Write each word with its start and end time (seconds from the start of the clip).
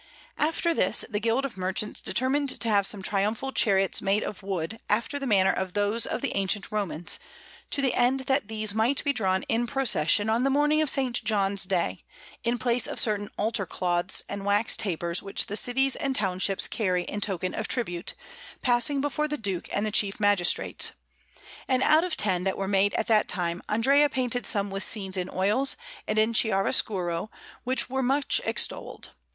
After 0.39 0.73
this, 0.73 1.05
the 1.11 1.19
Guild 1.19 1.45
of 1.45 1.55
Merchants 1.57 2.01
determined 2.01 2.49
to 2.61 2.69
have 2.69 2.87
some 2.87 3.03
triumphal 3.03 3.51
chariots 3.51 4.01
made 4.01 4.23
of 4.23 4.41
wood 4.41 4.79
after 4.89 5.19
the 5.19 5.27
manner 5.27 5.51
of 5.51 5.73
those 5.73 6.07
of 6.07 6.21
the 6.21 6.35
ancient 6.35 6.71
Romans, 6.71 7.19
to 7.69 7.83
the 7.83 7.93
end 7.93 8.21
that 8.21 8.47
these 8.47 8.73
might 8.73 9.03
be 9.03 9.13
drawn 9.13 9.43
in 9.43 9.67
procession 9.67 10.27
on 10.27 10.43
the 10.43 10.49
morning 10.49 10.81
of 10.81 10.89
S. 10.89 11.19
John's 11.19 11.65
day, 11.65 12.03
in 12.43 12.57
place 12.57 12.87
of 12.87 12.99
certain 12.99 13.29
altar 13.37 13.67
cloths 13.67 14.23
and 14.27 14.43
wax 14.43 14.75
tapers 14.75 15.21
which 15.21 15.45
the 15.45 15.55
cities 15.55 15.95
and 15.95 16.15
townships 16.15 16.67
carry 16.67 17.03
in 17.03 17.21
token 17.21 17.53
of 17.53 17.67
tribute, 17.67 18.15
passing 18.63 19.01
before 19.01 19.27
the 19.27 19.37
Duke 19.37 19.69
and 19.71 19.85
the 19.85 19.91
chief 19.91 20.19
magistrates; 20.19 20.93
and 21.67 21.83
out 21.83 22.03
of 22.03 22.17
ten 22.17 22.43
that 22.43 22.57
were 22.57 22.67
made 22.67 22.95
at 22.95 23.05
that 23.05 23.27
time, 23.27 23.61
Andrea 23.69 24.09
painted 24.09 24.47
some 24.47 24.71
with 24.71 24.81
scenes 24.81 25.15
in 25.15 25.29
oils 25.31 25.77
and 26.07 26.17
in 26.17 26.33
chiaroscuro, 26.33 27.29
which 27.65 27.87
were 27.87 28.01
much 28.01 28.41
extolled. 28.45 29.11